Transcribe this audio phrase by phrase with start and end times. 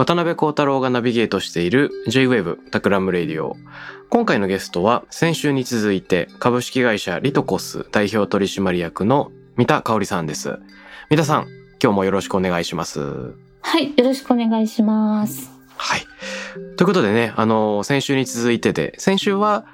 [0.00, 3.58] 渡邉康太郎がナビゲートしている J-WAVE TAKRAM RADIO。
[4.08, 10.58] 今回のゲストは先週に続いて株式会社リトコス代表取締役の三田香織さんです。
[11.10, 11.48] 三田さん、
[11.82, 13.34] 今日もよろしくお願いします。
[13.60, 15.50] はい、よろしくお願いします。
[15.76, 16.00] はい。
[16.78, 19.66] ということでね、あの、先週に続いてで、先週は、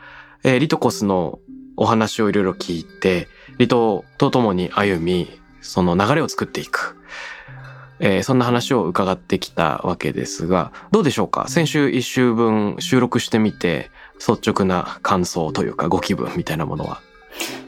[0.42, 1.38] えーリトコスの
[1.76, 3.28] お話をいろいろ聞いて、
[3.58, 6.85] リトと共に歩み、その流れを作っていく。
[7.98, 11.46] えーそんな話を伺ってきたわけですが、どうでしょうか？
[11.48, 17.00] 先週一週分収録してみて、率直な感想というかご気分みたいなものは。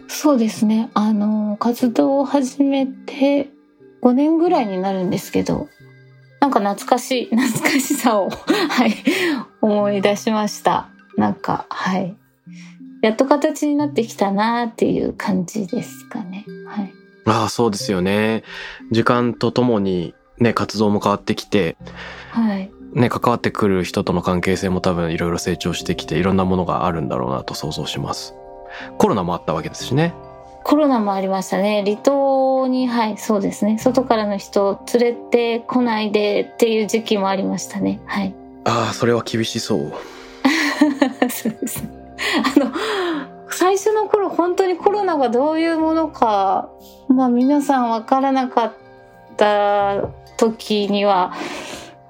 [0.06, 0.90] そうですね。
[0.94, 3.50] あの、活動を始めて
[4.02, 5.68] 5年ぐらいになるんですけど、
[6.40, 8.94] なんか懐かしい、 懐かしさを、はい、
[9.60, 10.88] 思い出しました。
[11.16, 12.16] なんか、はい。
[13.02, 16.46] やっと形になってきたなっていう感じですかね。
[16.66, 16.92] はい。
[17.26, 18.42] ああ、そうですよね。
[18.90, 21.76] 時間とともにね、活動も変わってきて、
[22.30, 22.70] はい。
[22.92, 28.34] ね、関わってくる人との関係性も多分いろいろ成長してきていろんなものがあるんだろうなと想像します。
[28.96, 30.14] コロナもあったわけですしね。
[30.64, 31.82] コロナもありましたね。
[31.84, 33.78] 離島に、はい、そうですね。
[33.78, 38.00] 外からの人を連れてこないでっていう時期もありましたね。
[38.06, 38.34] はい。
[38.64, 39.92] ああ、それは厳しそう。
[41.30, 41.90] そうですね。
[42.56, 42.72] あの、
[43.50, 46.68] 最初の頃本当にコロナがどういうものか、
[47.08, 48.72] まあ皆さんわからなかっ
[49.36, 50.02] た
[50.38, 51.32] 時には、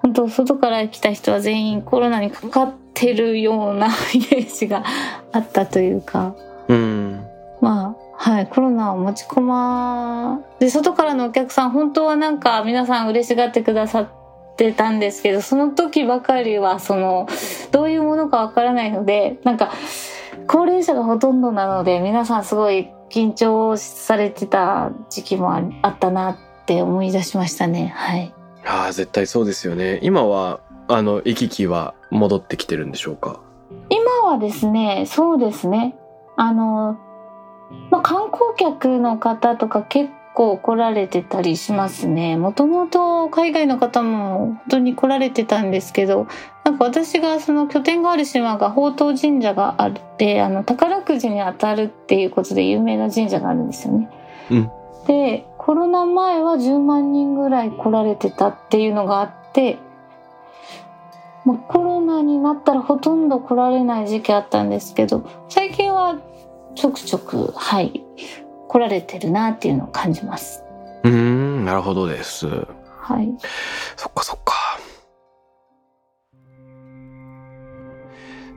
[0.02, 4.84] 本当外から来た人は全員コロナにかかってるような イメージが
[5.32, 6.34] あったというか、
[6.68, 7.24] うん。
[7.60, 14.08] まあ、はい、コロナを持ち込ま、で、外からのお客さん、本当はなんか皆さん嬉しがってくださっ
[14.56, 17.26] てたんですけど、その時ばかりは、その、
[17.72, 19.72] どういうものかわからないので、なんか、
[20.46, 27.92] 高齢者がほとんどなので、皆さんすごい緊張されてた時期もああったなって思い出しましたね。
[27.96, 28.34] はい。
[28.66, 29.98] ああ、絶対そうですよね。
[30.02, 33.40] 今は、あの、行き来は戻ってきてるんでしょうか？
[33.90, 35.96] 今はですね、そうですね。
[36.36, 36.98] あの、
[37.90, 42.36] まあ、観光客の方とか結構来られてたりしますね。
[42.36, 46.26] もともと海外の方も本当に来られてたんですけど、
[46.64, 54.10] なんか私がその拠点がある島が宝当神社があって、あの、宝くじに当たるっていうことで有名な神社があるんですよね。
[54.50, 54.70] うん
[55.06, 59.76] で、コロナ前は10万人ぐらい来られてたっていうのがあって、
[61.44, 66.18] まあ、コロナになったらほとんど来られない時期あったんですけど、最近は
[66.74, 68.02] ちょくちょく、はい、
[68.66, 70.64] 来られてるなっていうのを感じます。
[71.04, 72.46] うーん、なるほどです。
[72.46, 73.30] はい。
[73.94, 74.54] そっかそっか。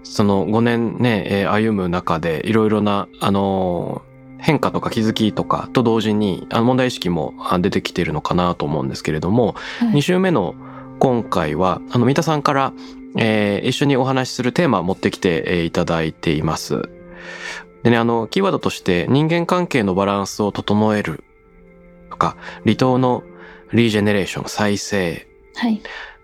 [0.03, 4.10] その5年ね、えー歩む中でいろいろな、あのー
[4.41, 10.55] 変化とか気づきとかと同時に、あの問題意識もあ出てきているのかなと思うんですけれども、はい2週目の
[10.99, 12.73] 今回は、あの、三田さんから、
[13.17, 16.89] えー一緒にお話しするテーマを持ってきて、えーいただいています。
[17.83, 21.23] でね、あの、キーワードとして人間関係のバランスを整える
[22.09, 23.23] とか、離島の
[23.73, 25.81] リージェネレーション、再生、はい。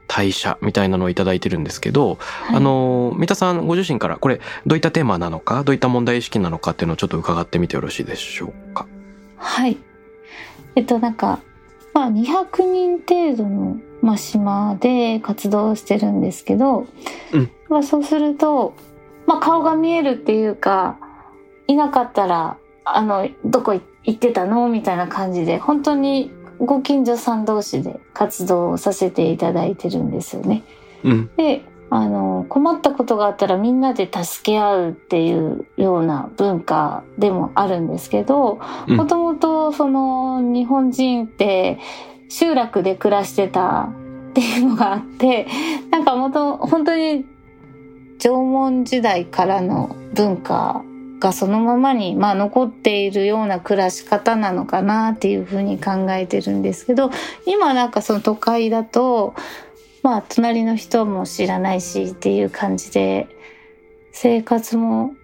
[0.07, 8.87] 代謝みたいなのをいただいてるんですけど、はいあ、の、三田さんご自身からこれどういったテーマなのか、どういった問題意識なのかっていうのをちょっと伺ってみてよろしいでしょうか？
[9.37, 9.77] はい。
[10.75, 11.39] えっと、なんか、
[11.93, 16.87] まあ、200人程度の、まあ、島で活動してるんですけど、
[17.33, 18.75] うんまあ、そうすると、
[19.25, 20.97] まあ、顔が見えるっていうか、
[21.67, 23.81] いなかったら、あの、どこ行
[24.11, 24.69] ってたの？
[24.69, 30.63] みたいな感じで、本当にご近所さん同士で活動をさせていただいてるんですよね。
[31.03, 31.29] うん。
[31.37, 41.79] で、あの、困ったことがあったらみんなで助け合うっていうような文化でもあるんですけど、うんもともとその日本人って
[42.29, 43.89] 集落で暮らしてた
[44.31, 45.47] っていうのがあって、
[45.91, 47.25] なんかもと、本当に
[48.19, 50.83] 縄文時代からの文化
[51.19, 57.09] がそのままに、まあ、残っているような暮らし方なのかなっていうふうに考えてるんですけど
[57.45, 59.33] 今なんかその都会だと
[60.03, 63.27] まあ隣の人も知らないしっていう感じで
[64.11, 65.15] 生活も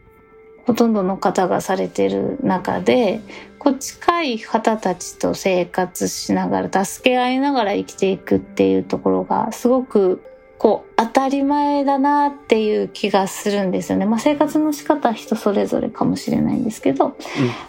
[0.66, 3.22] ほとんどの方がされてる中で
[3.60, 10.22] こう近い方たちと生活しながら助け合いながら生きていくっていうところがすごく
[10.64, 14.06] こう当たり前だなっていう気がするんですよね。
[14.06, 17.12] まあ、生活の仕方は人それぞれかもしれないんですけど、うん、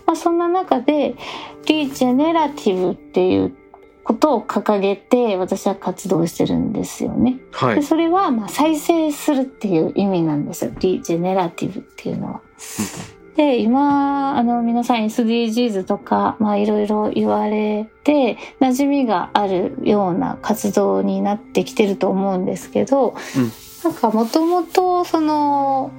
[0.07, 1.17] まあ、そんな中で
[1.67, 3.57] リジェネラティブっていう
[4.05, 7.41] ことを掲げて私は活動してるんですよね。
[7.51, 10.71] はい、でそれはまあ再生するっていう意味なんですよ。
[10.79, 12.43] リジェネラティブっていうのは。
[13.37, 23.53] で、今、あの、皆さん SDGs とか、まあいろいろ言われて、馴染みがあるような活動になってきてると思うんですけど、うん、
[23.83, 25.91] なんかもともとその、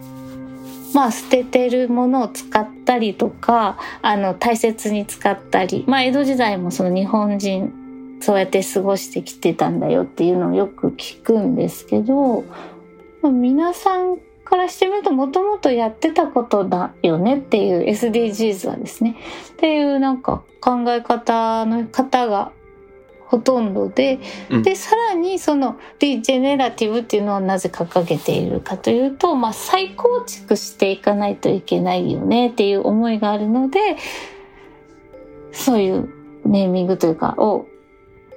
[0.94, 7.74] まあ捨ててるものを使ったりとか、あの、大切に使ったり、まあ江戸時代もその日本人、
[8.22, 12.46] そうやって過ごしてきてたんだよっていうのをよく聞くんですけど、
[13.22, 19.18] まあ、皆さんからしてみるともともとやってたことだよねっていう SDGs はですね。
[19.52, 22.52] っていうなんか考え方の方が
[23.26, 24.20] ほとんどで、
[24.50, 33.98] うん、でさらにそのリジェネラティブっていうのはなぜ掲げているかというと、まあ、再構築していかないといけないよねっていう思いがあるので
[35.52, 36.10] そういう
[36.46, 37.68] ネーミングというかを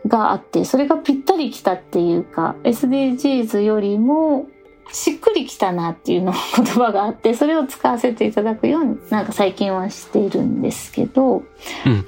[0.06, 4.48] があってそれがぴったりきたっていうか SDGs よりも
[4.92, 11.44] しっくりきたなっていうの言葉があってそれを使わせていただくようになんか最近はしているんですけど、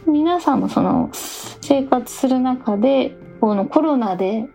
[0.07, 4.47] うん、皆さんもその生活する中でこのコロナで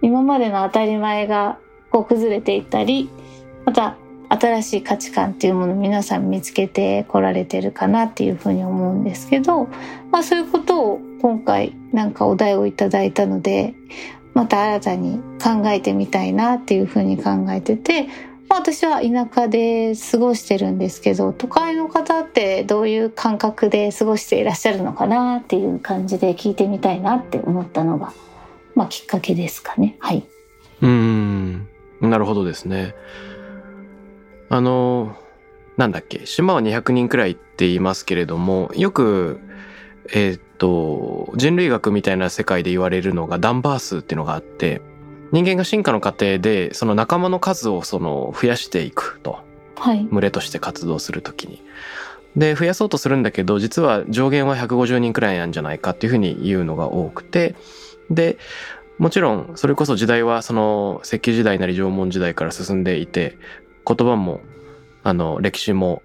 [0.00, 1.58] 今までの当たり前が
[1.90, 3.08] こう崩れていったり
[3.64, 3.96] また
[4.28, 9.66] 新しい価値観っていうものを皆さん見つけてこられてるかなっていうふうに思うんですけど、
[10.10, 13.74] まあ、そういうことを今回なんかお題をいただいたので
[14.34, 18.04] また新たに考えてみたいなっていうふうに考えてて、
[18.48, 28.12] まあ、私は田舎で過ごしてるんですけど都会の方ってどういう感覚で過ごしていらっしゃるのかなっていう感じで聞いてみたいなって思ったのが、
[28.74, 29.96] まあ、きっかけですかね。
[29.98, 30.24] はい、
[30.80, 31.68] うん
[32.00, 32.94] なるほどですね。
[34.48, 35.16] あの
[35.76, 39.40] なんだっけ島は200人くらいって言いますけれどもよく
[40.12, 44.80] えー、っと、人類学みたいな世界で言われるのがダンバー数っていうのがあって、
[45.32, 49.40] 人間が進化の過程で、その仲間の数をその増やしていくと。
[49.74, 50.04] はい。
[50.04, 51.60] 群れとして活動するときに。
[52.36, 57.56] で、増やそうとするんだけど、実は上限は150人くらいなんじゃないかっていうふうに言うのが多くて、
[58.08, 58.38] で、
[58.98, 63.36] もちろん、それこそ時代はその石器時代なり縄文時代から進んでいて、
[63.84, 64.42] 言葉も、
[65.02, 66.02] あの、歴史も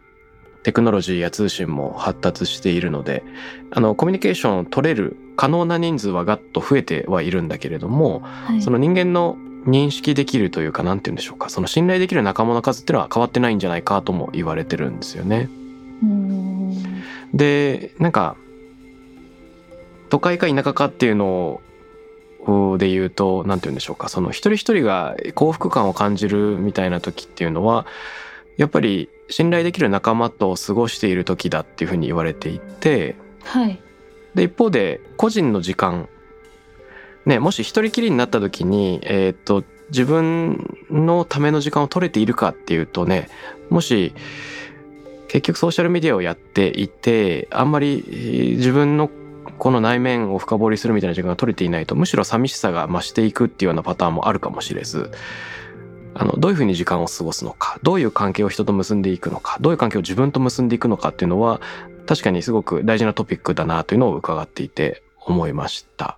[0.68, 3.24] テクノロジーや通信も発達しているので、
[3.72, 15.48] あの、コミュニケーションを取れる可能な人数はガッと増えてはいるんだけれども、はい、その人間の認識できるというか、なんて言うんでしょうか、その信頼できる仲間の数っていうのは変わってないんじゃないかとも言われてるんですよね。
[17.34, 18.36] で、なんか、
[20.10, 21.62] 都会か田舎かっていうの
[22.46, 27.86] をで言うと、なんて言うんでしょうか、その一人一人が幸福感を感じるみたいな時っていうのは、
[28.58, 33.80] やっぱり信頼できる仲間と過ごしている時だっていうふうに言われていて、はい、
[34.36, 36.10] で一方で個人の時間
[37.26, 43.30] ねもし一人きりになった時にえっ、と自分のための時間を取れているかっていうとね
[43.70, 44.14] もし
[45.28, 49.10] 結局ソーシャルメディアをやっていてあんまり自分の
[49.58, 55.12] この内面を深掘りするみたいな時間が取れていないとむしろ寂しさが増していくっていうようなパターンもあるかもしれず
[56.20, 61.62] あの、どういうふうに時間を過ごすのか、どういう関係を人と結んでいくのか、どういう関係を自分と結んでいくのかっていうのは、
[62.08, 66.18] 確かにすごく大事なトピックだなというのを伺っていて思いました。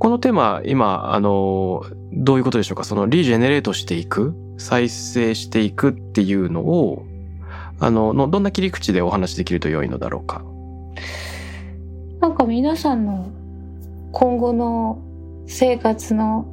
[0.00, 2.84] このテーマ、今、あの、どういうことでしょうか？
[2.84, 7.06] そのリジェネレートしていく、再生していくっていうのを、
[7.78, 10.42] あの、のどんな切り口でお話しできると良いのだろうか？
[12.20, 13.28] なんか皆さんの
[14.14, 15.02] 今後の
[15.48, 16.46] 生活の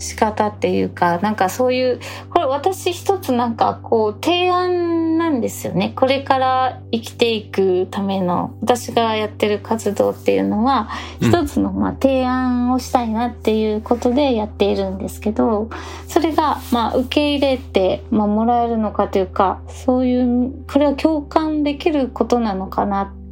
[0.00, 5.92] 仕方っていうか、なんかそういう、これ私一つなんかこう提案なんですよね。
[5.94, 10.90] これから生きていくための、私がやってる活動っていうのは、
[11.20, 15.70] 一つのまあ提案をしたいなっていうことでやっているんですけど、
[16.08, 23.23] それがまあ受け入れて、まあ、もらえるのかというか、そういう、これは共感できることなのかなだから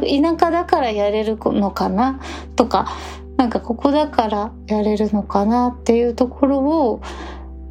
[0.00, 2.20] 田舎だからやれるのかな？
[2.56, 2.88] とか
[3.36, 7.02] なんかここだからやれるのかなっていうところを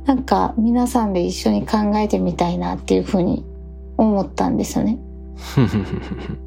[0.05, 3.45] なんか皆さんで一緒に考えてみたいなっていうふうに
[3.97, 4.99] 思ったんですよね。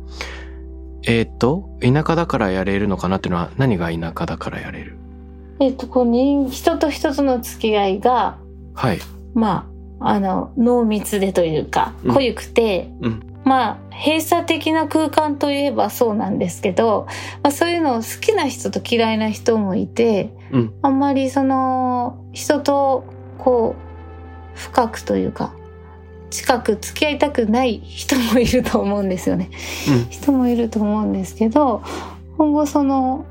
[1.09, 4.99] えっと、田舎だからやれるのかなっていうのは何が田舎だからやれる？
[5.61, 8.37] えっと、こう人、人と人との付き合いが、
[8.75, 8.99] はい。
[9.33, 9.67] ま
[10.01, 17.07] あ、あの、濃密でというか、うん濃ゆくて、うんまあ、閉鎖的な空間といえばそうなんですけど、
[17.45, 23.05] まあ、そういうのを好きな人と嫌いな人もいて、うんあんまりその、人と、
[23.39, 23.77] こ
[24.55, 25.55] う、深くというか、
[26.31, 29.51] 近く付き合いたくない人もいると思うんですよね。
[29.89, 31.85] うん人もいると思うんですけど、
[32.37, 33.27] 今後その、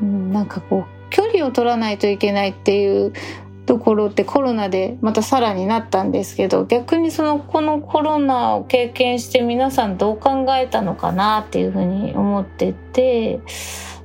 [0.00, 3.12] うんなんかこう、距離を取らないといけないっていう
[3.66, 13.40] ところってコロナでまたさらになったんですけど逆にそのこのコロナを経験して皆さんどう考えたのかなっていうふうに思ってて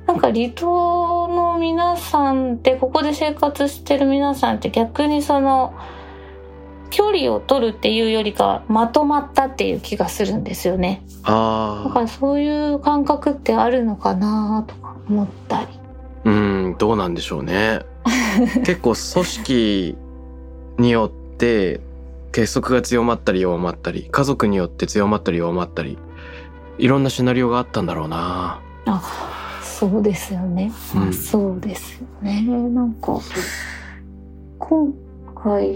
[0.06, 5.74] なんか離島の皆さんってここで生活してる皆さんって逆にその
[6.90, 11.02] 距離を取るっていうよりかはまとまったっていう気がするんですよね。
[11.24, 15.66] だああ、からそういう感覚ってあるのかなとか思ったり。
[16.24, 17.80] うん、どうなんでしょうね。
[18.64, 19.96] 結構組織
[20.78, 21.80] によって
[22.32, 25.98] 結束が強まったり弱まったり、家族によって強まったり弱まったり、
[26.78, 28.60] いろんなシナリオがあったんだろうな。
[29.62, 30.72] そうですよね。
[30.94, 32.42] うんあそうですよね。
[32.42, 33.20] なんか、
[34.58, 34.92] 今
[35.34, 35.72] 回、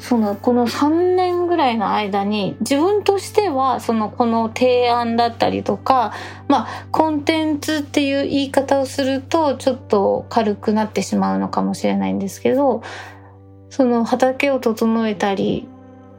[0.00, 6.12] その、この3年ぐらいの間に、自分としては、その、この提案だったりとか、
[6.48, 12.82] まあ、コンテンツっていう言い方をすると、ちょっと軽くなってしまうのかもしれないんですけど、
[13.68, 15.68] その畑を整えたり、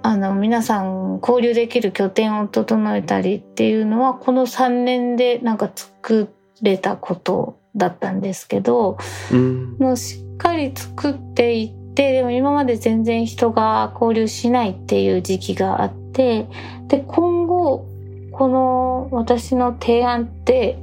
[0.04, 6.30] あの、皆さん交流できる拠点を整えたりっていうのは、この3年でなんか作
[6.62, 8.98] れたことだったんですけど、
[9.32, 9.76] うん。
[9.80, 16.48] もうしっかり作っていって、でも今まで全然人が交流しないっていう時期があって、
[16.88, 17.88] で、今後、
[18.32, 20.78] この私の提案って、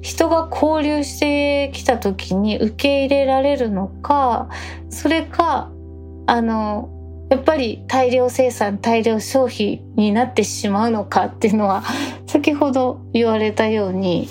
[0.00, 4.48] 人が交流してきた時に受け入れられるのか、
[4.90, 5.70] それか、
[6.26, 6.90] あの、
[7.30, 11.82] やっぱり大量生産、大量消費になってしまうのかっていうのは、
[12.26, 14.28] 先ほど言われたように、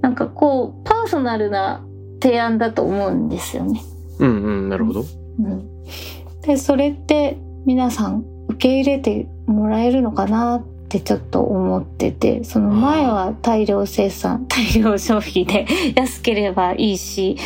[0.00, 1.84] なんかこう、パーソナルな
[2.20, 3.80] 提案だと思うんですよね。
[4.18, 5.04] うんうん、なるほど。
[5.38, 5.84] うん、
[6.42, 17.36] で、それって皆さん受け入れてもらえるのかなってちょっと思ってて、その前は大量生産、 大量消費で安ければいいし、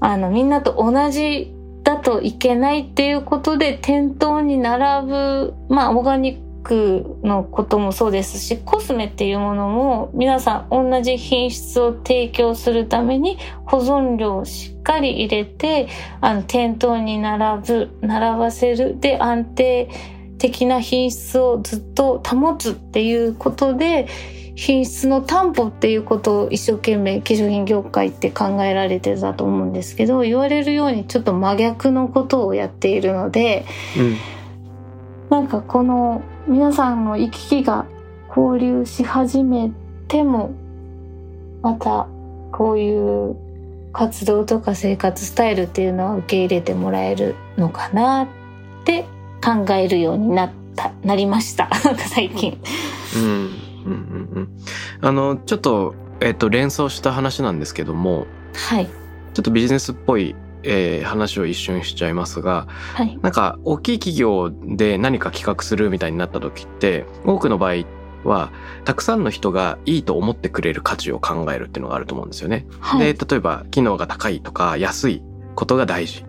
[0.00, 1.52] あの、みんなと同じ
[1.82, 15.88] だといけないっていうことで店頭に並ぶ、まあ、オーガニックのこともそうですし、コスメっていうものも皆さん同じ品質を提供するために保存料をしっかり入れて、
[16.20, 19.90] あの、店頭に並ぶ、並ばせる、で、安定
[20.38, 24.06] 的な品質をずっと保つっていうことで、
[24.56, 33.66] 品質の担保っていうことを一生懸命化粧品業界って考えられてたと思うんですけど、言われるようにちょっと真逆のことをやっているので、
[33.98, 34.16] うん。
[35.30, 37.86] なんかこの皆さんの行き来が
[38.28, 39.70] 交流し始め
[40.08, 40.52] ても、
[41.62, 42.06] また
[42.52, 43.36] こういう
[43.92, 48.28] 活動とか生活スタイルっていうのは受け入れてもらえるのかなっ
[48.84, 49.06] て
[49.42, 51.70] 考えるようになった、なりました。
[52.12, 52.60] 最近。
[53.16, 53.22] うん。
[53.22, 53.40] うん
[53.86, 54.48] うんうん。
[55.00, 58.86] あの、ちょっと、えっと、連想した話なんですけども、はい。
[58.86, 63.18] ちょっとビジネスっぽい、えー話を一瞬しちゃいますが、はい。
[63.22, 67.84] なんか大きい企業で何か企画するみたいになった時って多くの場合
[68.24, 68.50] は
[68.84, 72.66] たくさんの人がいいと思ってくれる価値を考えるっていうのがあると思うんですよね。
[72.80, 73.14] はい。
[73.14, 75.22] で例えば機能が高いとか安い
[75.54, 76.24] ことが大事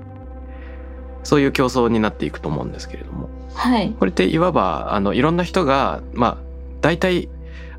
[1.23, 3.91] そういう競争になっていくと思うんですけれどもはい。
[3.97, 6.37] これっていわばあのいろんな人がまあ
[6.81, 7.29] 大体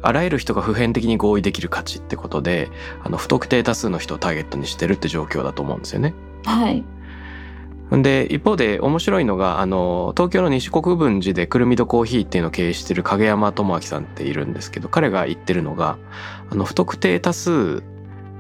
[0.03, 2.69] あらゆる人が普遍的に合意できる価値ってことで
[3.03, 6.15] あの不特定多数の人をターゲットにしてるって状況だと思うんですよね。
[6.47, 6.85] はい。
[7.91, 15.99] で、一方で面白いのが、あの、東京の西国分寺でくるみどコーヒーっていうのを経営してる影山智明さんっているんですけど、彼が言ってるのが、
[16.51, 17.83] あの、不特定多数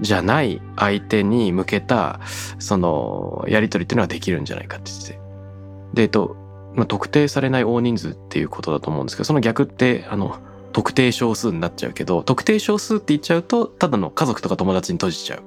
[0.00, 2.20] じゃない相手に向けた、
[2.58, 5.18] その、やりとりっていうのはできるんじゃないかって言ってて。
[5.94, 6.36] で、えっと、
[6.74, 10.36] まあ、特定されない大人数っていうことだと思うんですけど、その逆って、あの、
[10.72, 15.42] 特定少数になっちゃうけど、特定少数って言っちゃうと、ただの家族とか友達に閉じちゃう。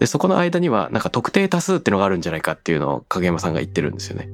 [0.00, 4.28] で、そこの間には、なんか特定多数っていうのがあるんじゃないかっていうのを影山さんが言ってるんですよね。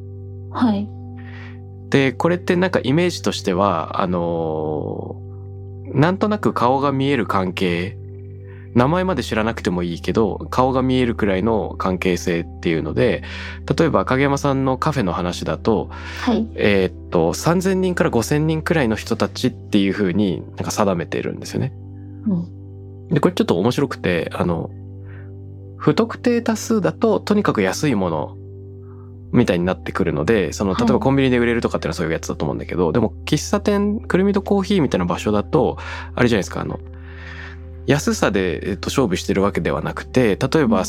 [0.50, 0.88] はい。
[1.90, 5.26] で、これってなんかイメージとしては、あのー
[5.92, 7.96] なんとなく顔が見える関係
[8.74, 13.22] 名前まで知らなくてもいいけど顔が見えるくらいの関係性っていうので
[13.78, 15.88] 例えば影山さんのカフェの話だと,、
[16.20, 16.46] はい。
[16.54, 21.72] えーっと3,000人から5,000人くらいの人たちっていうふうになんか定めてるんですよね。
[22.26, 23.08] うん。
[23.08, 24.70] でこれちょっと面白くてあの
[25.76, 28.36] 不特定多数だととにかく安いもの
[29.32, 35.78] みたいになってくるのでその例えばはいコンビニで売れるとかっていうのはそういうやつだと思うんだけど、でも喫茶店くるみとコーヒーみたいな場所だと
[36.14, 36.80] あれじゃないですかあの
[37.86, 40.84] 安さで、えっと、勝負してるわけではなくて例えば、うん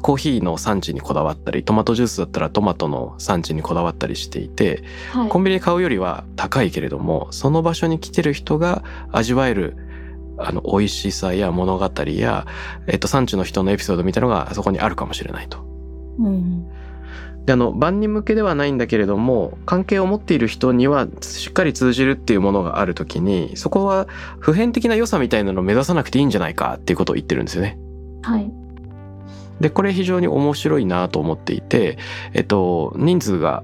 [0.00, 4.82] コーヒーの産地にこだわったりトマトジュースだったらトマトの産地にこだわったりしていて
[5.12, 5.28] はい。
[5.28, 8.82] コンビニで買うよりは高いけれどもその場所に来てる人が
[9.12, 9.76] 味わえる
[10.40, 12.46] あの美味しさや物語や、
[12.86, 15.58] えっと、産地の人のエピソードみたいなのがそこにあるかもしれないと。
[16.18, 16.66] うん。
[17.46, 24.06] であの万人向けではないんだけれども関係を持っている人にはしっかり通じるっていうものがあるときにそこは
[24.38, 27.78] 普遍的な良さみたいなのを目指さなくていいんじゃないかっていうことを言ってるんですよね。
[28.22, 28.52] はい。
[29.60, 31.98] でこれ非常に面白いなと思っていて、
[32.32, 33.62] えっと、人数が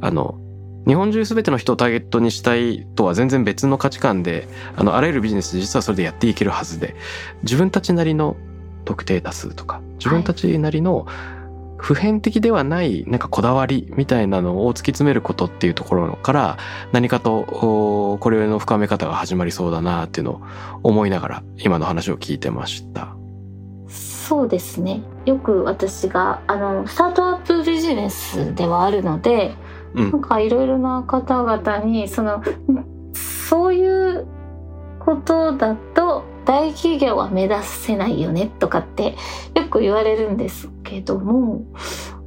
[0.00, 0.38] あの
[0.86, 6.96] 日本中全ての人をターゲットにしたいとは全然別の価値観であのあらゆるビジネス実はそれでやっていけるはずで
[7.42, 8.36] 自分たちなりの
[8.84, 11.06] 特定多数とか自分たちなりの
[11.76, 16.58] 普遍的ではないなんかこだわりみたいなのを突き詰めることっていうところから
[16.92, 20.42] 何かとこれの深め方が始まりそうだなっていうのを
[20.84, 23.16] 思いながら今の話を聞いてました。
[23.88, 25.02] そうですね。
[25.26, 32.42] よく私が、あの、スタートアップビジネスではあるので、うんなんかいろいろな方々に、その、
[33.14, 34.26] そういう
[34.98, 39.16] ことだと大企業は目指せないよねとかって
[39.54, 41.62] よく言われるんですけども、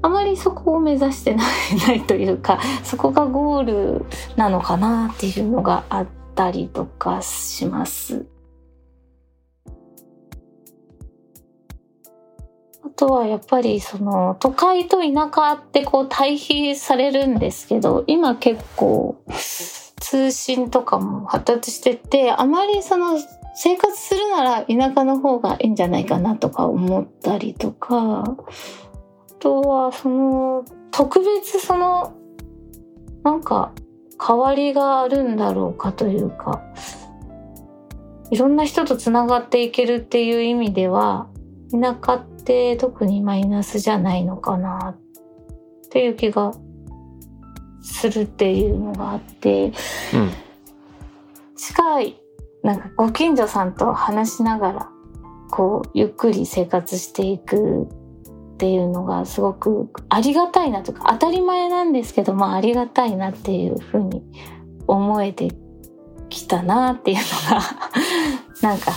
[0.01, 1.47] あまりそこを目指してない
[1.87, 4.05] ないというか、そこがゴール
[4.35, 8.25] なのかなっていうのがあったりとかします。
[12.95, 19.21] とはやっぱりその都会と田舎ってこう対比されるんですけど今結構
[19.99, 23.19] 通信とかも発達しててあまりその
[23.55, 28.35] 生活するなら田舎の方がいいんじゃないかなとか思ったりとかあ
[29.39, 32.13] とはその特別その
[33.23, 33.73] なんか
[34.25, 36.61] 変わりがあるんだろうかというか
[38.31, 41.27] いろんな人とつながっていけるっていう意味では
[41.71, 42.34] 田舎って
[42.77, 46.53] 特にマイナスじゃないのかなっていう気が
[47.81, 49.73] するっていうのがあって。
[50.13, 50.31] うん。
[51.55, 52.21] 近い
[52.63, 54.89] なんかご近所さんと話しながら
[55.51, 57.83] こうゆっくり生活していく
[58.55, 64.23] っていうのがすごくありがたいなとか当たり前なんですけどまあありがたいなっていうふうに
[64.87, 65.49] 思えて
[66.29, 67.63] きたなっていうのが
[68.61, 68.91] なんか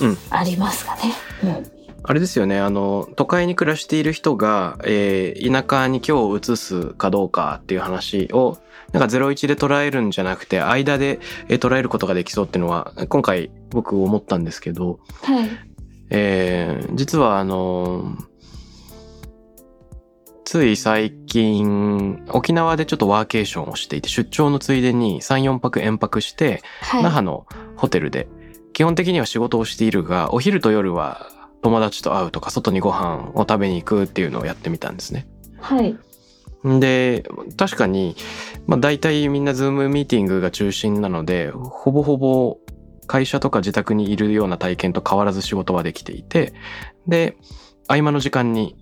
[0.00, 0.18] うん。
[0.30, 1.02] ありますかね。
[1.42, 1.73] うん
[2.06, 2.60] あれですよね。
[2.60, 8.58] あの都会に暮らしている人が、えー田舎に今日を移すかどうかっていう話を
[8.92, 15.48] なんか01で捉えるんじゃなくて間でえー捉えることができそうっていうのは今回僕思ったんですけど、はい。
[16.10, 18.16] えー実はあの
[20.44, 27.02] つい最近沖縄でちょっとワーケーションをしていて出張のついでに34泊延泊してはい。
[27.02, 28.28] 那覇のホテルで
[28.74, 31.30] 基本的には仕事をしているがお昼と夜は
[31.64, 35.26] 友達と会うとか外にご飯を食べに行くっていうのをやってみたんですね。
[35.58, 35.96] はい
[36.62, 37.24] で
[37.58, 38.16] 確かに、
[38.66, 42.58] まあ、大体みんなズームミーティングが中心なのでほぼほぼ
[43.06, 46.54] 会社とか自宅にいるような体験と変わらず仕事はできていて
[47.06, 47.36] で
[47.86, 48.76] 合間の時間に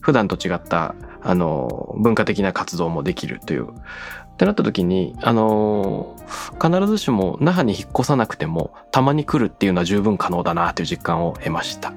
[0.00, 3.68] 普段と違ったあの文化的な活動もできるという。
[3.68, 6.14] ってなった時にあの
[6.62, 11.92] 必ずしも那覇に引っ越さなくてもたまに来るっていうのは十分可能だなという実感を得ました。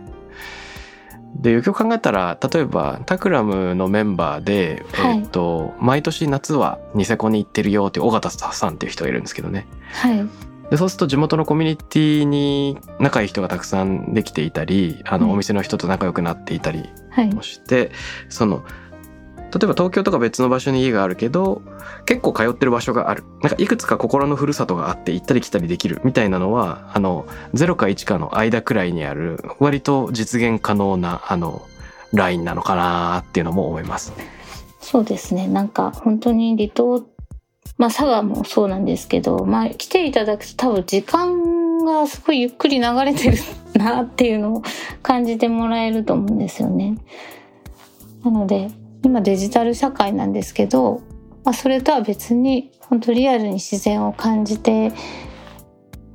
[1.36, 5.20] でよく考えたら例えばタクラムのメンバーで、はい。
[5.20, 9.68] えっと毎年夏はニセコに行ってるよっていう尾形さんっていう人がいるんですけどね。
[9.94, 10.28] はい。
[10.70, 15.32] でそうすると地元のコミュニティに仲いい人がたくさんできていたりあの、うん。
[15.34, 17.34] お店の人と仲良くなっていたりはい。
[17.34, 17.92] もして
[18.30, 18.64] その
[19.54, 21.62] 例えば東京とか別の場所に家があるけど
[22.06, 31.68] 結構通ってる場所があるなんかいくつか心のふるさとがあって行ったり来たりできるみたいなのはあの0か1かの間くらいにある割と実現可能なあの
[32.14, 34.14] ラインなのかなっていうのも思います。
[34.80, 37.06] そうですねなんか本当に離島
[37.78, 43.38] まあ佐賀もそうなんですけどまあ来ていただくと多分時間がすごいゆっくり流れてる
[43.76, 44.64] なっていうのを
[45.02, 46.98] 感じてもらえると思うんですよね。
[48.24, 48.70] なので
[49.04, 51.02] 今デジタル社会なんですけど、
[51.44, 54.92] まあ、それとは別に本当リアルに自然を感じて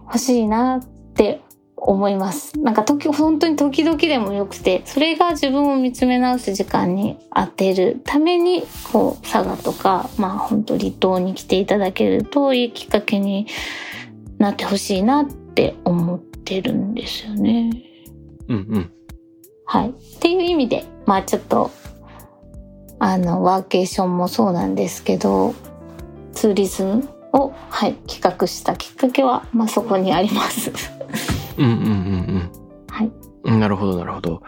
[0.04, 1.40] ほしいなって
[1.76, 2.58] 思います。
[2.58, 13.46] なんか時、本当に時々でもよくて、それが自分を見つめ直す時間に当てるために、こう、佐賀とか、まあ本当離島に来ていただけるといいきっかけに
[14.38, 17.70] なってほしいなって思ってるんですよね。
[18.48, 18.92] うんうん。
[19.64, 19.90] はい。
[19.90, 21.70] っていう意味で、まあちょっと、
[22.98, 25.54] あの、ワーケーションもそうなんですけど、
[26.32, 30.70] ツーリズムを、はい、企画したきっかけは、まあそこにあります。
[31.58, 32.50] うんうんうん
[32.88, 33.10] はい。
[33.44, 33.60] うん。
[33.60, 34.42] なるほどなるほど。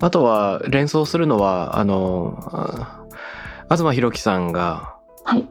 [0.00, 3.04] あとは連想するのは、あの、あ
[3.70, 5.46] 東博樹さんがはい。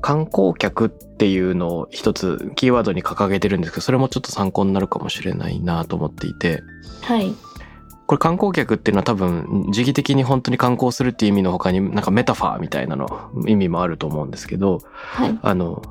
[0.00, 6.62] 観光客っていうのを一つキーワードに掲げてるんですけど、それもちょっと参考になるかもしれないなと思っていて、
[7.02, 7.34] はい。
[8.08, 15.38] これ観光客っていうのは多分時期的に本当に観光するっていう意味の他になんかメタファーみたいなの意味もあると思うんですけど、はい。
[15.42, 15.82] あの、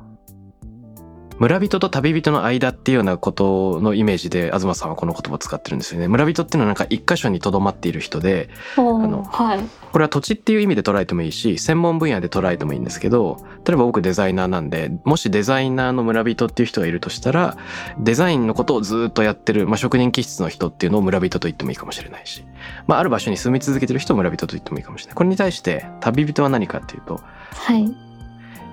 [1.38, 6.08] 村人と旅人の間っていうようなことのイメージで東さんはこの言葉を使ってるんですよね。
[6.08, 9.60] 村人っていうのはなんか一箇所に留まっている人で、あのはい。
[9.92, 17.56] これは土地っていう意味で捉えてもいいし、専門分野で捉えてもいいんですけど、例えば僕デザイナーなんで、もしデザイナーの村人っていう人がいるとしたら、
[17.98, 22.44] デザインのことをずっとやってる、まあ、職人気質の人っていうのを村人と言ってもいいかもしれないし、
[22.86, 25.14] まあ、ある場所に住み続けてる人を村人と言ってもいいかもしれない。
[25.14, 27.20] これに対して旅人は何かっていうと、
[27.52, 27.96] はい。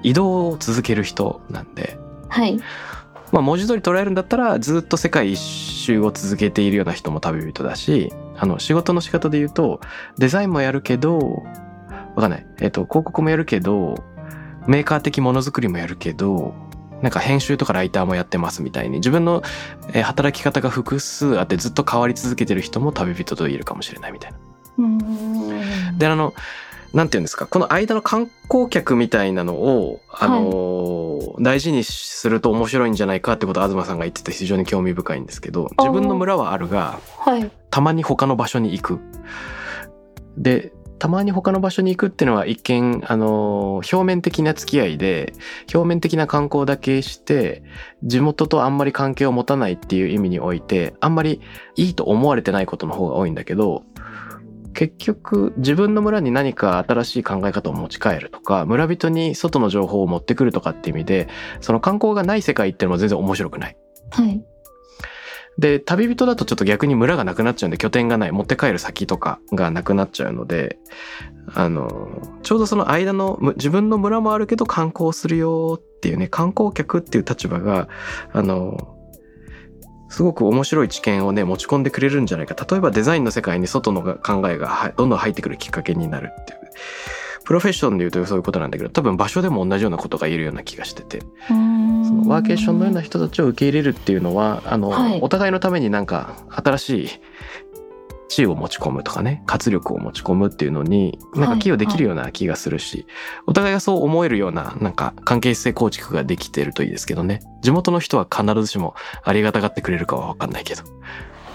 [0.04, 1.98] 移動を続ける人なんで、
[2.30, 2.60] はい。
[3.32, 9.82] まあ、文字通り捉えるんだったらずっと世界一周を続けているような人も旅人だしあの仕事の仕方で言うと
[10.18, 11.44] デザインもやるけど
[12.16, 13.96] わかんない、えっと、広告もやるけど
[14.68, 16.54] メーカー的ものづくりもやるけど
[17.02, 19.44] なんか編集とかライターもやってますみたいに自分の
[19.90, 24.38] えー働き方が複数あってずっと変わり続けてる人も旅人と言えるかもしれないみたいな。
[24.78, 25.98] うーん。
[25.98, 26.34] であの
[26.94, 27.48] なんていうんですか？
[27.48, 30.96] この間の観光客みたいなのを、あのー
[31.42, 37.52] 大事にすると面白いんじゃないかってことを東さんが言ってて非常に興味深いんですけど自分の村はあるがはい。
[37.70, 39.00] たまに他の場所に行く。
[40.38, 45.34] でたまに他の場所に行くっていうのは一見、あのー表面的な付き合いで
[45.74, 47.64] 表面的な観光だけして
[48.04, 51.42] 地元とあんまり関係を持たないっていう意味においてあんまり
[51.76, 53.84] いいと思われてないことの方が多いんだけど
[54.76, 61.28] 結局自分の村に何か新しい考え方を持ち帰るとか村人に外の情報を持ってくるとかって意味で
[61.62, 63.78] その観光がない世界っていうのも全然面白くない。
[64.12, 64.46] はい。
[65.58, 70.78] で旅人だとちょっと逆に村がなくなっちゃうんで拠点がない持って帰る先とかがなくなっちゃうので
[71.54, 77.88] あのちょうどその間のむ自分の村もあるけど観光するよっていうね観光客っていう立場が
[78.34, 78.95] あの
[80.10, 82.56] すごく面白い知見をね持ち込んでくれるんじゃないか。
[82.70, 86.60] 例えばデザインの世界に外の考えがはどんどん入ってくるきっかけになるっていう。
[87.46, 91.22] プロフェッションで言うとそういうことなんだけど多分場所でも同じようなことが言えるような気がしてて。
[91.48, 95.20] そのワーケーションのような人たちを受け入れるっていうのはあの、はい。
[95.22, 97.10] お互いのためになんか新しい
[98.36, 103.08] 地位を持ち込むとかね活力を持ち込むっていうのになんか寄与できるような気がするし、
[103.48, 107.40] お互いがそう思えるようななんか関係性構築ができてるといいですけどね。
[107.62, 108.94] 地元の人は必ずしも
[109.24, 110.84] ありがたがってくれるかは分かんないけど。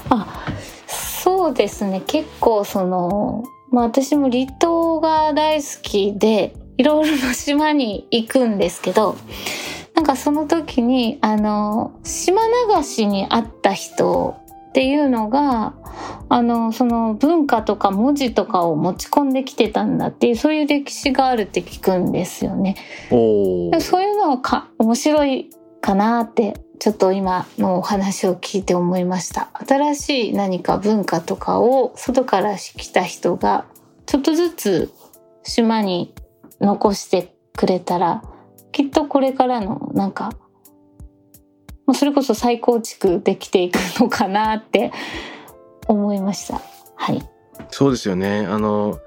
[0.08, 0.42] あ
[0.86, 2.02] そうですね。
[2.06, 9.18] 結構その、まあ、私も離島が大好きでいろいろな島に行くんですけど
[9.94, 14.39] なんかその時にあの島流しにあった人
[14.70, 15.74] っていうのが
[16.28, 22.76] あのその文化とか文字とかを持ち込んできてたんだっていうそういう歴史があるって聞くんですよね。
[23.10, 33.66] そういうのはか面白いかなってちょっと今のお話を聞いて思いました新しい何か文化とかを外から来た人が
[34.06, 34.92] ちょっとずつ
[35.42, 36.14] 島に
[36.60, 38.22] 残してくれたら
[38.72, 40.32] きっとこれからのなんか
[41.90, 44.92] もうそれこそ再構築できていくのかなって
[45.88, 46.60] 思いました。
[46.94, 47.20] はい。
[47.70, 48.46] そうですよね。
[48.46, 49.00] あの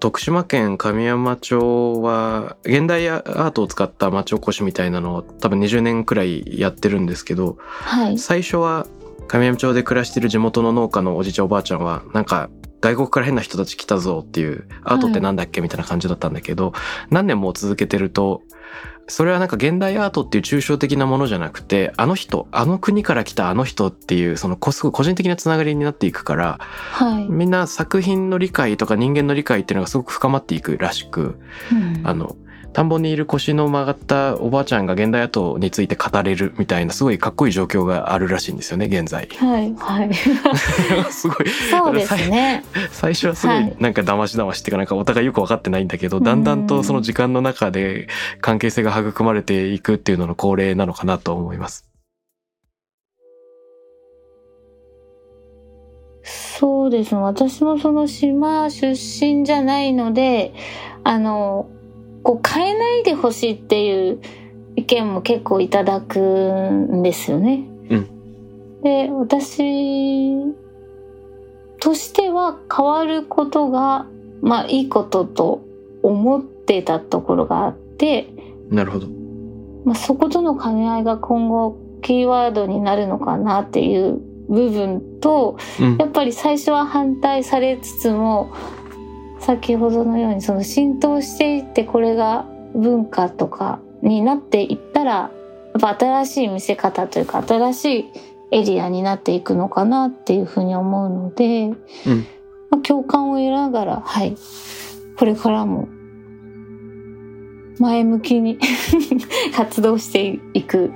[0.00, 8.18] 徳島県神山町は現代アートを使った町おこしみたいなのを多分20年くらいやってるんですけどはい。
[8.18, 8.86] 最初は
[9.28, 12.48] 神山町で暮らしてる地元の農家のおじいちゃんおばあちゃんはなんか
[12.80, 16.72] 外国から変な人たち来たぞっていうアートってなんだっけみたいな感じだったんだけど、
[17.10, 18.42] 何年も続けてると
[19.08, 31.38] それはなんか現代アートっていう抽象的なものじゃなくてあの人あの国から来たあの人っていうそのこすごい個人的なつながりになっていくからはい、みんな作品の理解とか人間の理解っていうのがすごく深まっていくらしく
[31.72, 32.00] うん。
[32.04, 32.36] あの
[32.76, 39.26] 田んぼにいる腰の曲がったおばあちゃんが現代アートについて語れるみたいなすごいかっこいい状況があるらしいんですよね現在。
[39.38, 40.12] はいはい。
[41.10, 41.48] すごい。
[41.48, 42.62] そうですね。
[42.92, 46.24] 最初はすごはいいなんか騙し騙しっていうかなんかお互いよく分かってないんだけど、うん。
[46.24, 48.08] だんだんとその時間の中で
[48.42, 51.88] 関係性が育まれていくっていうのの恒例なのかなと思います。
[56.24, 57.22] そうですね。
[57.22, 60.52] 私もその島出身じゃないので、
[61.04, 61.70] あの、
[62.26, 64.20] こう変えないでほしいっていう
[64.74, 67.68] 意見も結構いただくんですよね。
[67.88, 68.82] うん。
[68.82, 70.34] で、私
[71.78, 74.06] としては変わることが、
[74.42, 75.62] まあいいことと
[76.02, 78.28] 思ってたところがあって、
[78.70, 79.06] なるほど。
[79.84, 86.06] まあ、そことの兼ね合いが今後キーワードになるのかなっていう部分と、うんや。
[86.06, 88.52] っぱり最初は反対されつつも
[89.46, 95.30] 先ほどのようにその浸透していってこれが文化とかになっていったらや
[95.78, 98.10] っぱ新しい見せ方というか新しい
[98.50, 101.74] エリアになっていくのかなっていうふうに思うので、うん。
[102.70, 104.36] まあ、共感を得ながらはい
[105.16, 105.88] これからも
[107.78, 108.58] 前向きに
[109.54, 110.90] 活動していく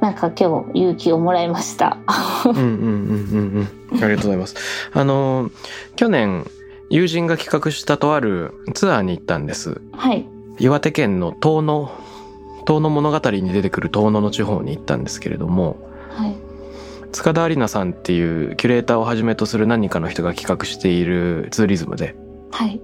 [0.00, 1.98] なんか今日勇気をもらいました。
[2.46, 4.02] うんうんうんうんうん。
[4.02, 4.56] ありがとうございます。
[4.92, 5.50] あの、
[5.94, 6.44] 去年、
[6.92, 9.80] 友人が企画したとあるツアーに行ったんです。
[9.92, 10.26] はい。
[10.58, 11.90] 岩手県の遠野、
[12.66, 15.78] 遠野物語に出てくる遠野の地方に行ったんですけれども、
[16.10, 16.36] はい。
[17.10, 22.14] 塚田有奈さんっていうキュレーターをはじめとする何人かの人が企画しているツーリズムで、
[22.50, 22.78] はい。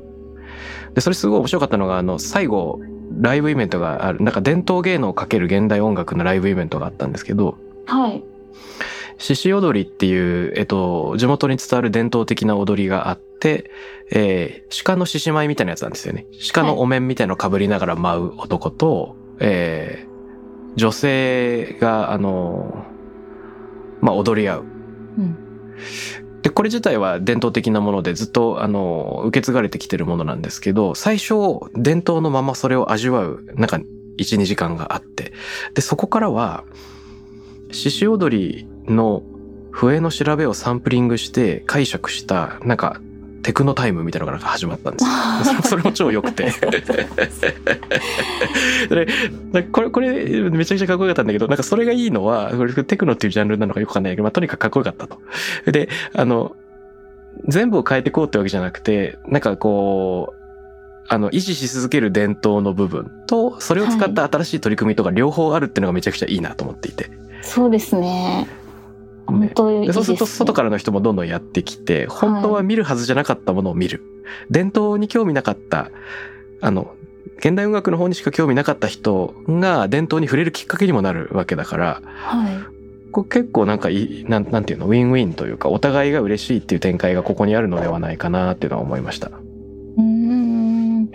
[0.94, 2.81] で、それすごい面白かったのが、あの、最後、
[3.21, 8.25] ライブイベントがある、なんか伝統芸能をかける現代音楽のライブイベントがあったんですけど、はい。
[9.18, 13.28] 獅子踊りっていう、えっと、地元に伝わる伝統的な踊りがあって、
[14.11, 16.27] えー鹿の獅子舞みたいなやつなんですよね。
[16.53, 20.09] 鹿のお面みたいのを被りながら舞う男と、えー
[20.77, 22.85] 女性が、あの、
[24.01, 24.61] まあ、踊り合う。
[24.62, 24.64] う
[25.22, 25.38] ん
[26.42, 31.35] で、これ自体は伝統的なものでずっと、あの、受け継がれてきてるものなんですけど、最初、
[31.74, 33.81] 伝統のままそれを味わう、なんか、
[34.18, 35.33] 1、2時間があって、
[35.74, 36.62] で、そこからは、
[37.72, 39.24] 獅子踊りの
[39.72, 43.01] 笛の調べをサンプリングして解釈した、なんか、
[43.42, 45.11] テクノタイムみたいなのが始まったんですよ。
[45.64, 46.53] それも超良くて。
[48.90, 49.07] で
[49.64, 55.20] これ、これ、めちゃくちゃかっこよかったんだけど、なんかそれがいいのは、これテクノっていうジャンルなのかよくわかんないけど、まあ、とにかくかっこよかったと。
[55.70, 56.57] で、あの、
[57.46, 60.38] 全部を変えていこうってわけじゃなくて、なんかこう、
[61.09, 67.11] あの、維持し続ける伝統の部分と、それを使った新しい取り組みとか両方あるっていうのがめちゃくちゃいいなと思っていて。
[67.42, 68.46] そうですね。
[69.33, 69.93] 本当にいいで。
[69.93, 74.03] そうすると外からの人もどんどんやってきて、本当は見るはずじゃなかったものを見る。
[74.51, 75.91] 伝統に興味なかった、
[76.61, 76.95] あの、
[77.38, 82.79] 現代音楽の方にしか興味なかった人が伝統に触れるきっかけにもなるわけだから、はい。
[83.11, 89.29] これ結構なんかいい、なんなんていうの、ウィンウィンというか、お互いが嬉しいっていう展開がここにあるのではないかなっていうのは思いました。
[89.29, 91.11] うーん。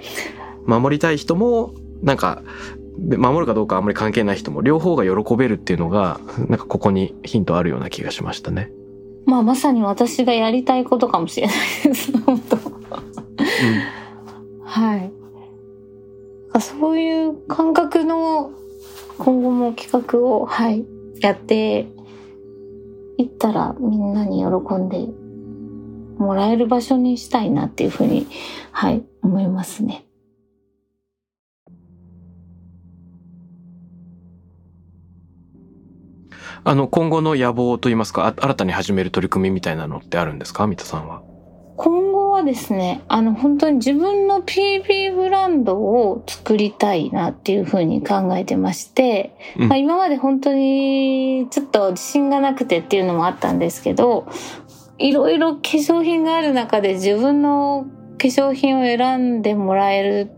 [0.65, 2.41] 守りたい人も、なんか、
[2.78, 8.71] で守るかどうかあんまり関係ない人も、両方が喜べるっていうのが、なんかここにヒントあるような気がしましたね。
[9.25, 12.17] まあまさに私がやりたいことかもしれないです。
[12.19, 12.57] 本当。
[14.63, 15.11] はい。
[16.59, 18.51] そういう感覚の
[19.17, 20.85] 今後も企画を、はい、
[21.19, 21.87] やって
[23.17, 25.07] いったらみんなに喜んで
[26.17, 28.27] もらえる場所にしたいなっていうふうに、
[28.71, 30.05] はい、思いますね。
[36.65, 41.21] あの、今後の野望といいますか、あ新たに始める取り組みみたいなのってあるんですか三田さんは？
[41.76, 54.28] 今後はですね、あの本当に自分の PB ブランドを作りたいなっていうふうに考えてまして、うんまあ、今まで本当にちょっと自信がなくてっていうのもあったんですけど、
[54.99, 57.88] いろいろ化粧品がある中で自分の
[58.19, 60.32] 化粧品を選んでもらえる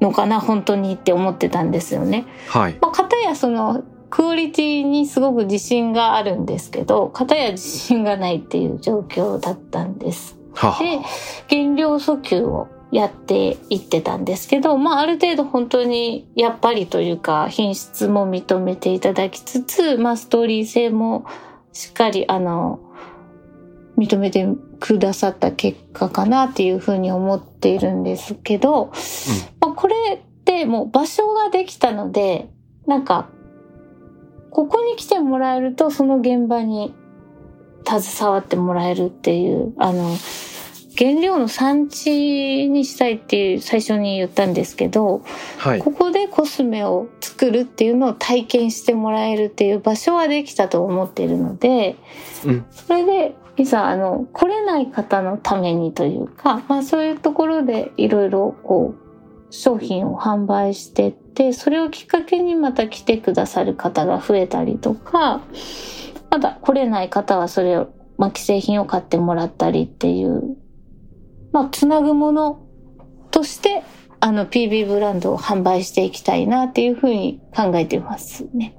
[0.00, 2.26] のかな、本当にって思ってたんですよね。
[2.48, 2.76] はい。
[2.80, 10.36] まあ、かたやその、クオリティにすごく自信があるんですけど、かたや自信がないっていう状況だったんです。
[10.52, 10.98] はあで、
[11.48, 21.24] 原料訴求をやっていってたんですけど、まあある程度本当にやっぱりというか品質も認めていただきつつ、まあストーリー性も
[21.72, 22.80] しっかりあの、
[23.96, 24.48] 認めて
[24.80, 28.92] くださった結果かなっていうふうに思っているんですけど、
[29.60, 32.50] まあこれってもう場所ができたので、
[32.86, 33.28] なんか、
[34.50, 36.94] ここに来てもらえるとその現場に
[37.86, 40.16] 携わってもらえるっていう、あの、
[40.96, 45.22] 原料の産地にしたいっていう最初に言ったんですけど、
[45.58, 45.78] はい。
[45.80, 51.96] ここでコスメを作るっていうのを体験してもらえるっていう場所はできたと思っているので、
[52.44, 59.09] うんそれで、いざ、あの、来れない方のためにというか、まあそういうところでいろいろこう、
[59.50, 65.42] 商品を販売してって、それをきっかけにまた来てくださる方が増えたりとか、
[66.30, 67.88] まだ来れない方はそれを
[68.20, 70.58] まあ、既製品を買ってもらったりっていう、
[71.52, 72.60] まあ、つなぐもの
[73.30, 73.82] として、
[74.20, 78.76] あの、PB ブランドを販売していきたいなっていうふうに考えてますね。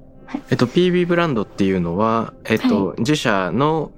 [0.52, 3.92] えっと、PB ブランドっていうのは、えっと、自社の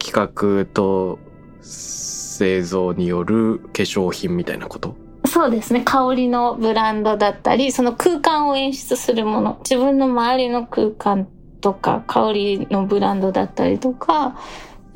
[0.00, 0.12] 企
[0.58, 1.20] 画と
[1.60, 4.96] 製造による化粧品みたいなこと？
[5.26, 5.82] そうですね。
[5.84, 11.28] 香りのブランドだったり、その空間を演出するもの、自分の周りの空間
[11.60, 14.36] とか、香りのブランドだったりとか、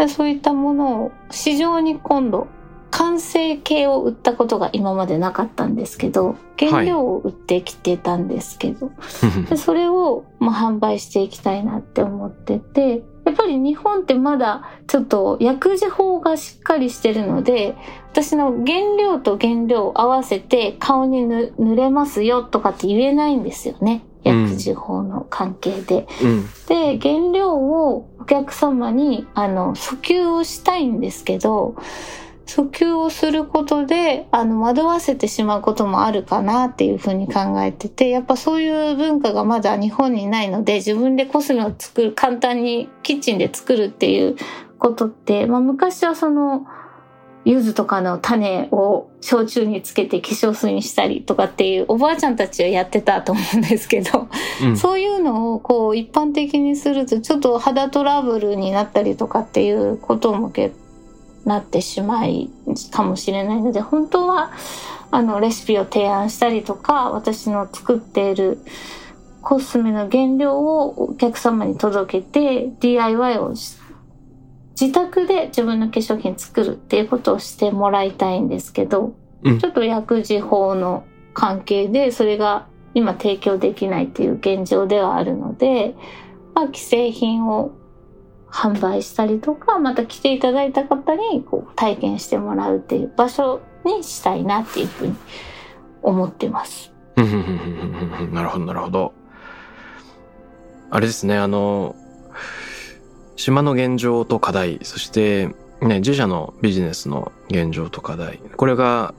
[0.08, 2.48] そういったものを市場に今度、
[2.90, 8.90] 完成形を売ったことが今までなかったんですけど、原料を売ってきてたんですけど、
[9.48, 17.74] でそれをまあ販売していきたいなって思ってて、やっぱり日本ってまだちょっと薬事法がしっかりしてるので、
[18.12, 24.04] 私の原料と原料を合わせて顔にぬ塗れますよとかって言えないんですよね。
[24.24, 26.06] 薬事法の関係で。
[26.22, 26.46] うん。
[26.68, 31.74] で、原料をお客様に、あの、訴求をしたいんですけど、
[32.52, 44.36] 訴求をすることで、あの、惑わせてしまうこともあるかなっていうふうに考えてて、やっぱそういう文化がまだ日本にないので、自分でコスメを作る、簡単にキッチンで作るっていう
[44.78, 46.66] ことって、まあ昔はその、
[47.44, 54.28] 柚子とかの種を焼酎につけて化粧水にしたりとかっていうおばあちゃんたちはやってたと思うんですけど、
[54.62, 54.76] うん。
[54.76, 60.70] そういうのをこう一般的にするとちょっと肌トラブルになったりとかっていうこともけ
[61.44, 62.50] なってしまい
[62.90, 64.52] かもしれないので本当は
[65.10, 68.58] あのレシピを提案したりとか私の作っている
[69.42, 73.76] コスメの原料をお客様に届けて DIY をし
[74.80, 79.58] 自宅で自分の化粧品作るっていうことをしてもらいたいんですけど、うん。
[79.58, 85.94] ちょっと薬事法の関係でそれが今提供できないっていう現状ではあるので、
[86.54, 87.72] まあ、既製品を
[88.52, 95.16] 販売したりとか、また来ていただいた方にこう体験してもらうっていう場所にしたいなっていうふうに
[96.02, 96.92] 思ってます。
[97.16, 99.12] なるほど、なるほど。
[100.90, 101.96] あれですね、あの、
[103.36, 105.48] 島の現状と課題、そして、
[105.80, 108.38] ね、自社のビジネスの現状と課題。
[108.56, 109.14] これが、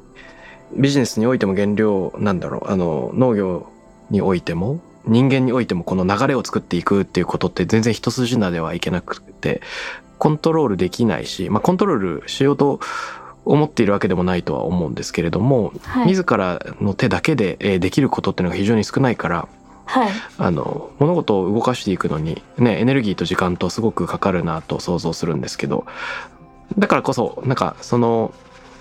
[0.78, 3.68] ビジネスにおいても原料、なんだろう、あの、農業
[4.12, 9.62] においても、人間においてもこの流れを作っていくっていうことって全然一筋縄ではいけなくて、
[10.18, 12.80] コントロールできないし、まあ、コントロールしようと
[13.46, 16.08] 思っているわけでもないとは思うんですけれども、はい。
[16.08, 19.48] 自らの手だけでえーできることっていうのが非常に少ないから、
[19.86, 20.12] はい。
[20.38, 25.86] あの、物事を動かしていくのに、ね、エネルギーと時間とすごくかかるなと想像するんですけど、
[26.78, 28.34] だからこそ、なんか、その、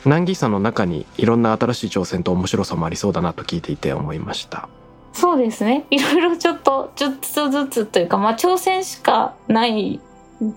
[0.05, 4.69] 難儀さの中にいろんな新しい挑戦と面白さもありそうだなと聞いていて思いました。
[5.13, 5.85] そうですね。
[5.91, 10.01] いろいろちょっと、ちょっとずつというか、まあ挑戦しかない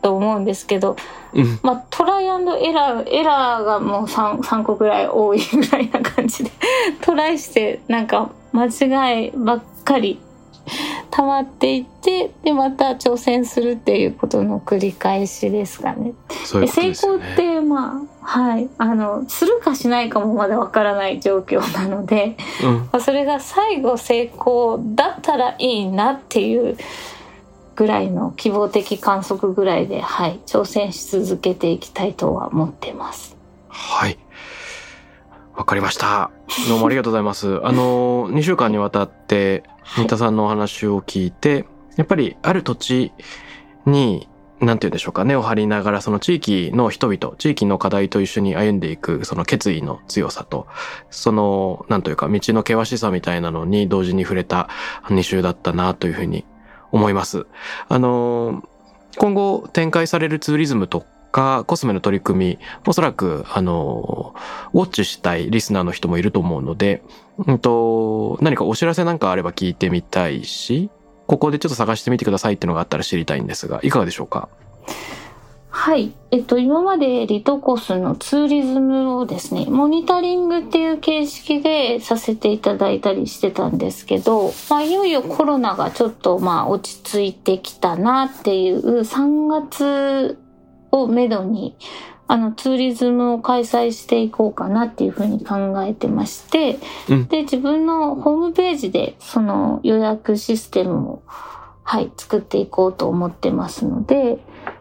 [0.02, 0.96] と思うんですけど、
[1.34, 1.60] うん。
[1.62, 6.52] まあトライアンドエラー、エラーがもう 3, 3個ぐらい多いぐらいな感じで、
[7.02, 10.20] トライしてなんか間違いばっかり
[11.12, 16.14] 溜まっていって、でまた挑戦するっていうことの繰り返しですかね。
[16.46, 16.90] そういうこと成。
[16.92, 22.76] 功ってまあ、はい、あの、するかしないかもまだわからない状況なので、うん。
[22.78, 26.78] まあそれが最後成功だったらいいなっていう
[27.76, 33.36] ぐらいの希望的観測ぐらいで、はい、挑戦し続けていきたいとは思ってます。
[33.68, 34.18] はい。
[35.56, 36.32] わかりました。
[36.68, 37.60] どうもありがとうございます。
[37.64, 41.66] あの、2週間にわたって、はい三田さんのお話を聞いて、
[41.96, 43.14] やっぱりある土地
[43.86, 44.28] に、
[44.60, 50.66] なんて言うんでしょうか、根を張りながら、その地域の人々、地域の課題と一緒に歩んでいく、その決意の強さと、
[51.12, 54.70] その、なんというか、道の険しさみたいなのに同時に触れた
[55.04, 56.46] 2週だったな、というふうに
[56.92, 57.46] 思います。
[57.88, 58.64] あの、
[59.18, 61.06] 今後展開されるツーリズムと
[61.36, 64.34] か、コスメの取り組み、おそらく、あの、
[64.74, 67.04] ウォッチしたいリスナーの人もいると思うので、
[67.46, 70.90] うんと、何かお知らせなんかあれば聞いてみたいし、
[71.28, 74.48] ここでちょっと探してみてくださいっていうのがあったら知りたいんですが、いかがでしょうか？
[75.70, 76.14] はい。
[76.32, 90.40] えっと、今までリトコスのツーリズムをですね、モニタリングっていう形式でさせていただいたりしてたんですけど、まあ、いよいよコロナがちょっとまあ落ち着いてきたなっていう3月
[91.04, 91.78] をめどに、
[92.28, 97.28] あの、ツーリズムを開催していこうかなっていうふうに考えてまして、うん。
[97.28, 101.24] で、自分のホームページでその予約システムを、
[101.84, 104.40] はい、作っていこうと思ってますので、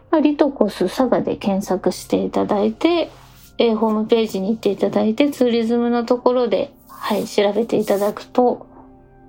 [0.09, 3.11] まあリトコス佐賀で検索していただいて、
[3.57, 8.65] えーホームページに行っていただいて、ツーリズムのところで、はい、調べていただくと、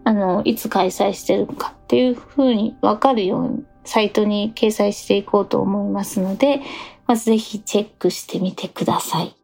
[0.05, 6.61] あの、いつ開催してるかっていう風にわかるようにサイトに掲載していこうと思いますので、
[7.07, 9.35] まずぜひチェックしてみてください。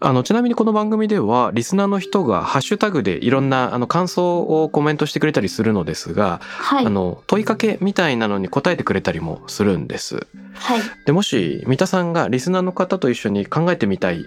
[0.00, 6.86] あのちなみにこの番組ではリスナーの人がハッシュタグでいろんなあの感想をコメントしてくれたりするのですが、はい。
[6.86, 10.28] あの問いかけみたいなのに答えてくれたりもするんです。
[10.54, 10.80] はい。
[11.04, 14.24] でもし三田さんがリスナーの方と一緒に考えてみたい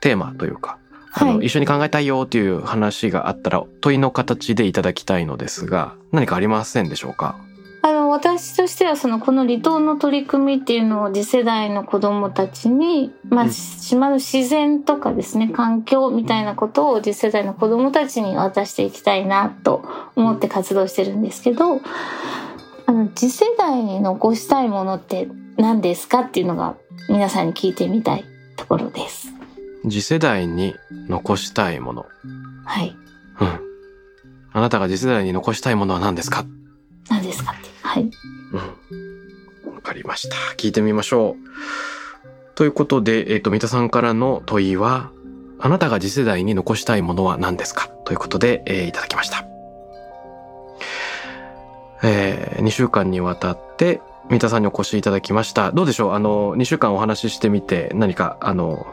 [0.00, 0.78] テーマというか、
[1.12, 1.46] あのはい。
[1.46, 7.36] 一緒に考えたいよっていう話があったら問いの形でいただきたいのですが何かありませんでしょうか？
[7.80, 13.50] あの、私としては、その、この離島の取り組みっていうのを次世代の子供たちに、まあ、うん。
[13.52, 19.84] 島の自然とかですね、環境みたいなことを次世代の子供たちに渡していきたいなと
[20.16, 21.80] 思って活動してるんですけど、
[22.86, 26.74] あの、次世代に残したいものって何ですかっていうのが
[27.08, 28.24] 皆さんに聞いてみたい
[28.56, 29.32] ところです。
[29.84, 30.74] 次世代に
[31.08, 32.06] 残したいもの。
[32.64, 32.96] はい。
[33.40, 33.60] うん。
[34.52, 36.44] あなたが次世代に残したいものは何ですか？
[37.08, 37.52] 何ですか？
[37.52, 37.68] って。
[37.82, 38.02] はい。
[38.02, 39.74] うん。
[39.74, 40.36] わかりました。
[40.56, 42.54] 聞いてみましょう。
[42.54, 45.10] ということで、えっ、と、三田さんからの問いは、
[45.60, 47.88] あなたが次世代に残したいものは何ですか？
[48.04, 49.44] ということで、えーいただきました。
[52.02, 54.00] えー、2週間にわたって、
[54.30, 55.72] 三田さんにお越しいただきました。
[55.72, 56.12] どうでしょう？
[56.12, 58.86] あの、2週間お話ししてみて、何か、あの、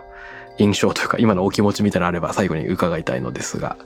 [0.58, 3.78] 印象というか、今のお気持ちみたいなのあれば最後に伺いたいのですが。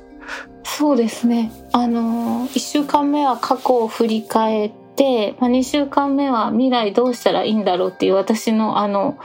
[0.64, 1.52] そうですね。
[1.72, 9.18] あの、1週間目は過去を振り返って、まあ、2週間目は未来どうしたらいいんだろうっていう私のあの、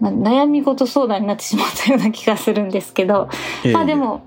[0.00, 3.28] まあ、悩み事相談になってしまったような気がするんですけど、
[3.72, 4.22] まあでも、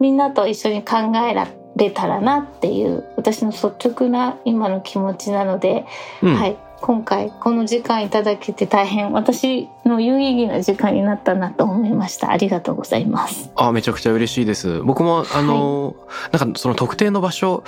[0.00, 5.86] みんなと一緒に考えられたらなっていう私の率直な今の気持ちなので、
[6.22, 6.56] うん、はい。
[6.86, 12.30] 今回この時間いただけて大変私の有意義な時間になったなと思いました。
[12.30, 13.50] ありがとうございます。
[13.56, 14.82] あめちゃくちゃ嬉しいです。
[14.82, 15.96] 僕もあの、
[16.30, 17.64] なんかその特定の場所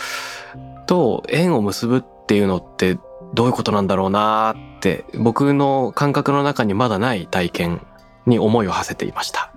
[0.87, 2.97] と縁を結ぶっていうのって
[3.35, 7.85] どういうことなんだろうなーって僕の感覚の中にまだない体験
[8.25, 9.51] に思いを馳せていました。